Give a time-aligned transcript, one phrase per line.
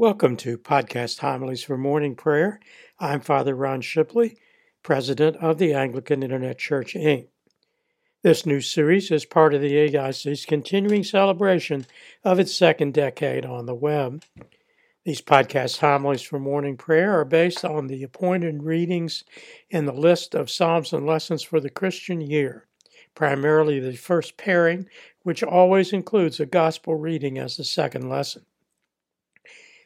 [0.00, 2.58] Welcome to Podcast Homilies for Morning Prayer.
[2.98, 4.36] I'm Father Ron Shibley,
[4.82, 7.26] President of the Anglican Internet Church, Inc.
[8.22, 11.84] This new series is part of the AIC's continuing celebration
[12.24, 14.24] of its second decade on the web.
[15.04, 19.22] These podcast homilies for morning prayer are based on the appointed readings
[19.68, 22.66] in the list of Psalms and lessons for the Christian year,
[23.14, 24.88] primarily the first pairing,
[25.24, 28.46] which always includes a gospel reading as the second lesson.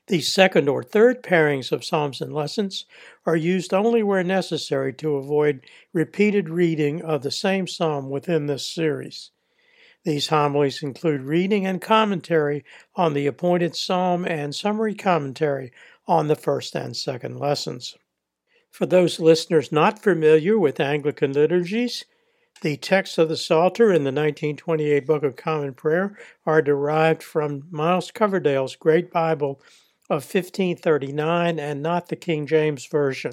[0.06, 2.84] The second or third pairings of Psalms and lessons
[3.24, 8.66] are used only where necessary to avoid repeated reading of the same psalm within this
[8.66, 9.30] series.
[10.04, 15.72] These homilies include reading and commentary on the appointed psalm and summary commentary
[16.06, 17.96] on the first and second lessons.
[18.70, 22.04] For those listeners not familiar with Anglican liturgies,
[22.60, 27.68] the texts of the Psalter in the 1928 Book of Common Prayer are derived from
[27.70, 29.60] Miles Coverdale's Great Bible
[30.10, 33.32] of 1539 and not the King James Version.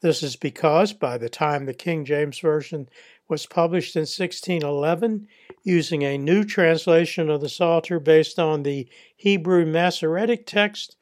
[0.00, 2.88] This is because by the time the King James Version
[3.28, 5.26] was published in 1611,
[5.62, 10.96] using a new translation of the Psalter based on the Hebrew Masoretic text,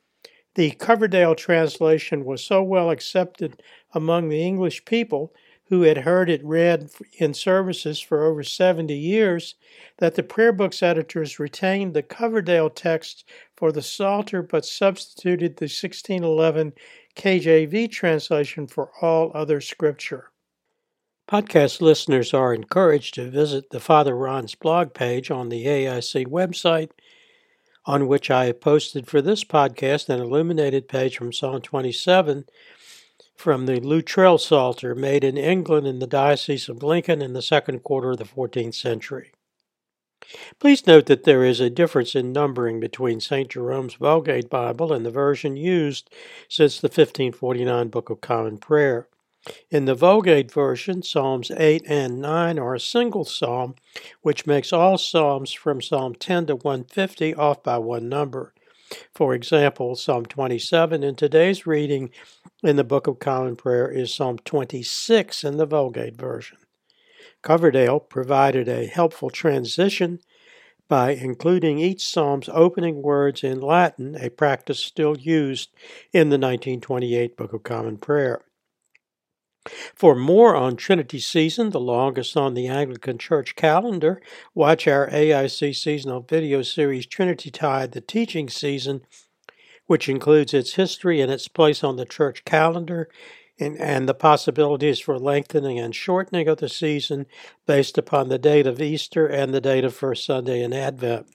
[0.55, 3.63] the Coverdale translation was so well accepted
[3.93, 5.35] among the English people
[5.69, 9.55] who had heard it read in services for over 70 years,
[9.99, 15.65] that the prayer book's editors retained the Coverdale text for the Psalter but substituted the
[15.65, 16.75] 1611
[17.17, 20.31] KJV translation for all other scripture.
[21.27, 26.91] Podcast listeners are encouraged to visit the Father Ron's blog page on the AIC website,
[27.87, 32.45] on which I have posted for this podcast an illuminated page from Psalm 27
[33.35, 37.83] from the Luttrell Psalter made in England in the Diocese of Lincoln in the second
[37.83, 39.33] quarter of the 14th century.
[40.59, 43.51] Please note that there is a difference in numbering between St.
[43.51, 46.09] Jerome's Vulgate Bible and the version used
[46.49, 49.09] since the 1549 Book of Common Prayer.
[49.71, 53.75] In the Vulgate version, Psalms 8 and 9 are a single psalm,
[54.23, 58.55] which makes all psalms from Psalm 10 to 150 off by one number.
[59.15, 62.11] For example, Psalm 27 in today's reading
[62.63, 66.59] in the Book of Common Prayer is Psalm 26 in the Vulgate version.
[67.43, 70.21] Coverdale provided a helpful transition
[70.89, 75.71] by including each psalm's opening words in Latin, a practice still used
[76.13, 78.45] in the 1928 Book of Common Prayer.
[79.95, 84.21] For more on Trinity Season, the longest on the Anglican Church calendar,
[84.53, 89.03] watch our AIC seasonal video series Trinity Tide, the teaching season,
[89.87, 93.09] which includes its history and its place on the church calendar
[93.61, 97.27] and, and the possibilities for lengthening and shortening of the season
[97.67, 101.29] based upon the date of Easter and the date of First Sunday in Advent.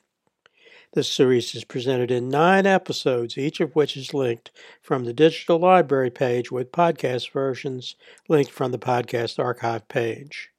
[0.94, 4.50] This series is presented in nine episodes, each of which is linked
[4.82, 7.96] from the digital library page with podcast versions
[8.28, 10.50] linked from the podcast archive page.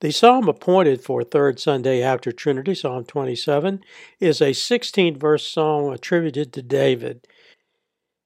[0.00, 3.84] The psalm appointed for third Sunday after Trinity, Psalm 27,
[4.20, 7.28] is a 16 verse psalm attributed to David.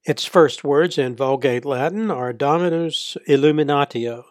[0.04, 4.26] Its first words in Vulgate Latin are Dominus Illuminatio.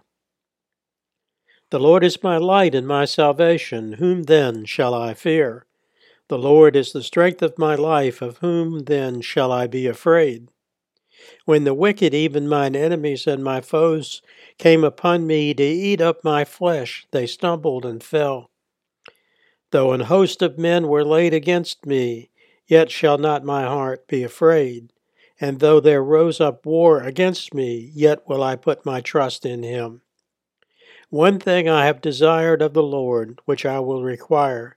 [1.71, 3.93] The Lord is my light and my salvation.
[3.93, 5.65] Whom then shall I fear?
[6.29, 10.49] The Lord is the strength of my life, of whom then shall I be afraid?
[11.45, 14.21] When the wicked, even mine enemies and my foes,
[14.57, 18.51] came upon me to eat up my flesh, they stumbled and fell.
[19.71, 22.29] Though an host of men were laid against me,
[22.65, 24.91] yet shall not my heart be afraid.
[25.39, 29.63] And though there rose up war against me, yet will I put my trust in
[29.63, 30.01] him.
[31.09, 34.76] One thing I have desired of the Lord, which I will require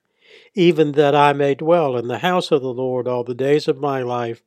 [0.55, 3.79] even that I may dwell in the house of the Lord all the days of
[3.79, 4.43] my life,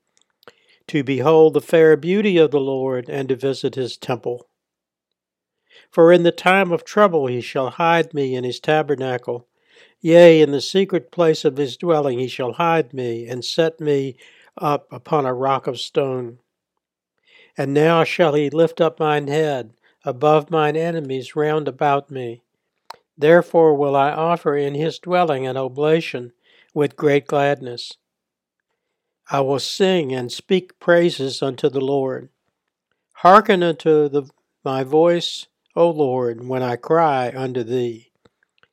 [0.88, 4.47] to behold the fair beauty of the Lord and to visit his temple.
[5.89, 9.47] For in the time of trouble he shall hide me in his tabernacle.
[10.01, 14.17] Yea, in the secret place of his dwelling he shall hide me, and set me
[14.57, 16.39] up upon a rock of stone.
[17.57, 22.41] And now shall he lift up mine head above mine enemies round about me.
[23.18, 26.33] Therefore will I offer in his dwelling an oblation
[26.74, 27.98] with great gladness.
[29.30, 32.30] I will sing and speak praises unto the Lord.
[33.18, 34.24] Hearken unto the,
[34.65, 38.12] my voice, O Lord, when I cry unto thee.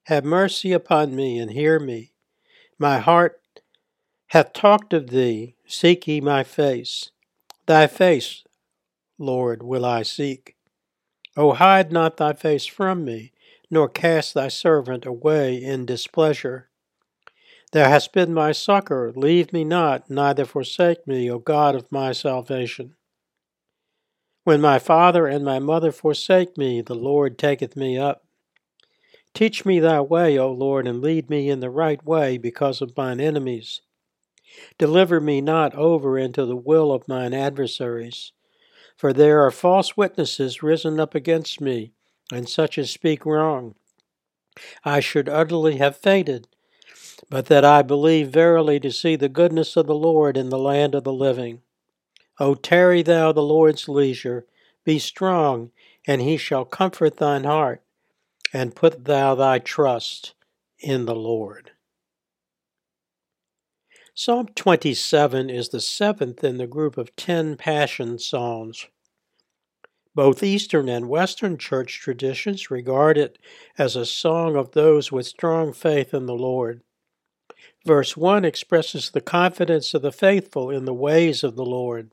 [0.05, 2.13] Have mercy upon me and hear me.
[2.79, 3.41] My heart
[4.29, 5.55] hath talked of thee.
[5.67, 7.11] Seek ye my face.
[7.67, 8.43] Thy face,
[9.19, 10.57] Lord, will I seek.
[11.37, 13.33] O hide not thy face from me
[13.71, 16.69] nor cast thy servant away in displeasure.
[17.73, 22.13] Thou hast been my succor, leave me not, neither forsake me, O God of my
[22.13, 22.97] salvation.
[24.43, 28.25] When my father and my mother forsake me, the Lord taketh me up.
[29.35, 32.97] Teach me thy way, O Lord, and lead me in the right way because of
[32.97, 33.83] mine enemies.
[34.79, 38.33] Deliver me not over into the will of mine adversaries.
[38.97, 41.93] For there are false witnesses risen up against me,
[42.33, 43.75] and such as speak wrong.
[44.85, 46.47] I should utterly have fainted
[47.29, 50.95] but that I believe verily to see the goodness of the Lord in the land
[50.95, 51.63] of the living.
[52.39, 54.47] O tarry thou the Lord's leisure,
[54.85, 55.71] be strong,
[56.07, 57.83] and he shall comfort thine heart,
[58.53, 60.35] and put thou thy trust
[60.79, 61.73] in the Lord.
[64.15, 68.87] Psalm 27 is the seventh in the group of ten Passion Psalms.
[70.15, 73.39] Both Eastern and Western church traditions regard it
[73.79, 76.83] as a song of those with strong faith in the Lord.
[77.87, 82.11] Verse 1 expresses the confidence of the faithful in the ways of the Lord.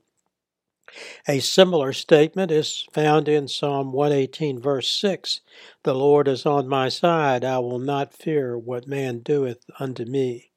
[1.28, 5.40] A similar statement is found in Psalm 118, verse 6
[5.82, 10.52] The Lord is on my side, I will not fear what man doeth unto me.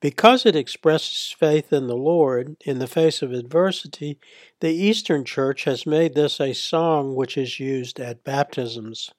[0.00, 4.18] Because it expresses faith in the Lord in the face of adversity,
[4.60, 9.10] the Eastern Church has made this a song which is used at baptisms.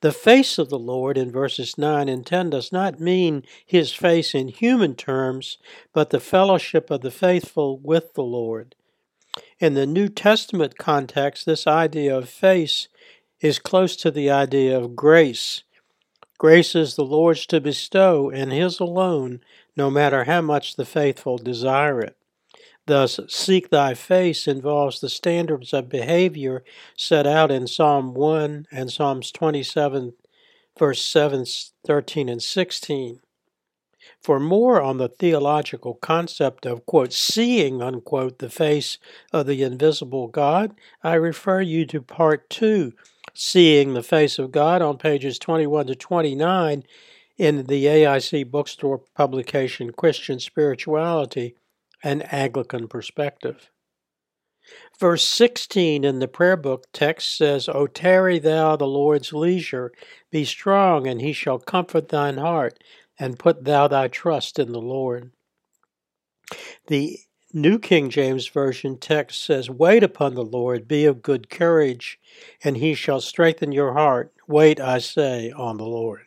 [0.00, 4.34] The face of the Lord in verses 9 and 10 does not mean his face
[4.34, 5.58] in human terms,
[5.92, 8.74] but the fellowship of the faithful with the Lord.
[9.58, 12.88] In the New Testament context, this idea of face
[13.40, 15.62] is close to the idea of grace.
[16.38, 19.40] Grace is the Lord's to bestow, and His alone,
[19.76, 22.16] no matter how much the faithful desire it.
[22.86, 26.62] Thus, seek thy face involves the standards of behavior
[26.96, 30.12] set out in Psalm 1 and Psalms 27,
[30.78, 31.44] verse 7,
[31.84, 33.20] 13, and 16.
[34.22, 38.98] For more on the theological concept of, quote, seeing, unquote, the face
[39.32, 42.92] of the invisible God, I refer you to part two,
[43.38, 46.84] Seeing the Face of God, on pages 21 to 29
[47.36, 51.54] in the AIC bookstore publication Christian Spirituality
[52.02, 53.70] an Anglican perspective.
[54.98, 59.92] Verse 16 in the prayer book text says, O tarry thou the Lord's leisure,
[60.30, 62.82] be strong, and he shall comfort thine heart,
[63.18, 65.30] and put thou thy trust in the Lord.
[66.88, 67.18] The
[67.56, 72.20] New King James Version text says, Wait upon the Lord, be of good courage,
[72.62, 74.30] and he shall strengthen your heart.
[74.46, 76.20] Wait, I say, on the Lord.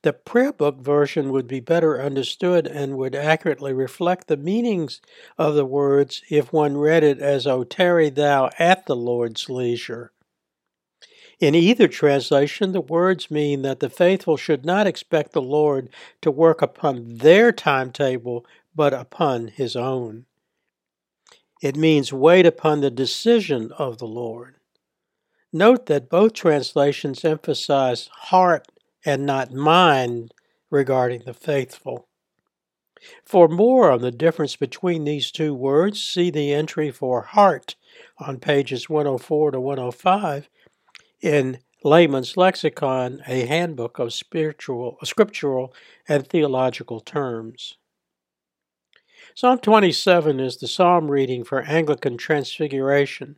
[0.00, 5.02] The prayer book version would be better understood and would accurately reflect the meanings
[5.36, 10.12] of the words if one read it as, O tarry thou at the Lord's leisure.
[11.38, 15.90] In either translation, the words mean that the faithful should not expect the Lord
[16.22, 18.46] to work upon their timetable,
[18.78, 20.24] but upon his own.
[21.60, 24.54] It means wait upon the decision of the Lord.
[25.52, 28.68] Note that both translations emphasize heart
[29.04, 30.32] and not mind
[30.70, 32.06] regarding the faithful.
[33.24, 37.74] For more on the difference between these two words, see the entry for heart
[38.18, 40.48] on pages 104 to 105
[41.20, 45.74] in Layman's Lexicon, a handbook of spiritual, scriptural
[46.06, 47.76] and theological terms.
[49.38, 53.36] Psalm 27 is the psalm reading for Anglican Transfiguration.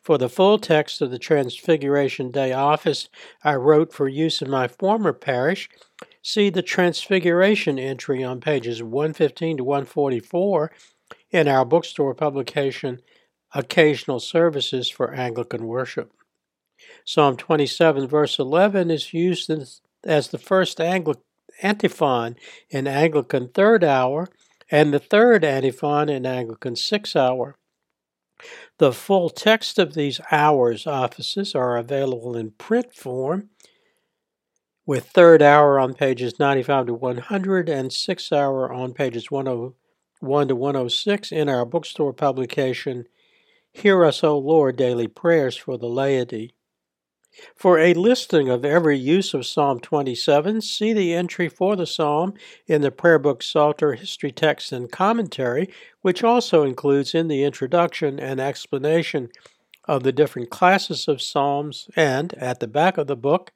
[0.00, 3.10] For the full text of the Transfiguration Day office
[3.44, 5.68] I wrote for use in my former parish,
[6.22, 10.72] see the Transfiguration entry on pages 115 to 144
[11.30, 13.02] in our bookstore publication,
[13.54, 16.14] Occasional Services for Anglican Worship.
[17.04, 19.50] Psalm 27, verse 11, is used
[20.02, 22.36] as the first antiphon
[22.70, 24.30] in Anglican third hour
[24.72, 27.58] and the third antiphon in Anglican six hour.
[28.78, 33.50] The full text of these hours offices are available in print form
[34.86, 40.56] with third hour on pages 95 to 100 and sixth hour on pages 101 to
[40.56, 43.06] 106 in our bookstore publication,
[43.72, 46.54] Hear Us, O Lord, Daily Prayers for the Laity.
[47.54, 52.34] For a listing of every use of Psalm 27, see the entry for the psalm
[52.66, 55.70] in the Prayer Book Psalter History Text and Commentary,
[56.02, 59.30] which also includes in the introduction an explanation
[59.86, 63.52] of the different classes of psalms and, at the back of the book,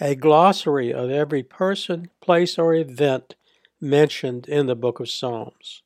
[0.00, 3.34] a glossary of every person, place, or event
[3.80, 5.82] mentioned in the book of Psalms.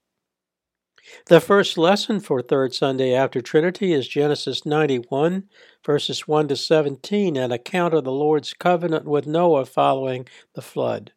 [1.26, 5.44] The first lesson for Third Sunday after Trinity is Genesis 91,
[5.84, 11.12] verses 1 to 17, an account of the Lord's covenant with Noah following the flood.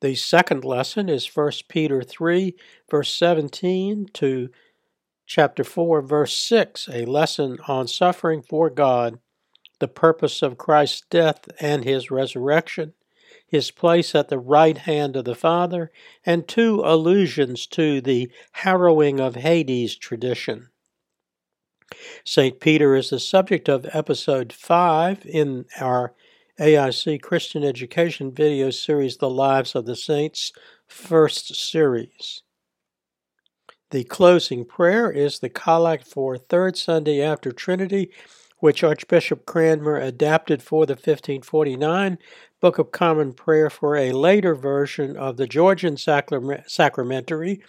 [0.00, 2.54] The second lesson is 1 Peter 3,
[2.90, 4.50] verse 17 to
[5.26, 9.20] chapter 4, verse 6, a lesson on suffering for God,
[9.78, 12.94] the purpose of Christ's death and his resurrection,
[13.50, 15.90] his place at the right hand of the Father,
[16.24, 20.68] and two allusions to the harrowing of Hades tradition.
[22.24, 22.60] St.
[22.60, 26.14] Peter is the subject of episode 5 in our
[26.60, 30.52] AIC Christian Education video series, The Lives of the Saints,
[30.86, 32.42] first series.
[33.90, 38.12] The closing prayer is the collect for Third Sunday after Trinity,
[38.58, 42.18] which Archbishop Cranmer adapted for the 1549
[42.60, 47.62] Book of Common Prayer for a later version of the Gregorian Sacramentary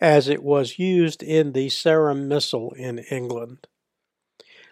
[0.00, 3.66] as it was used in the Sarum Missal in England.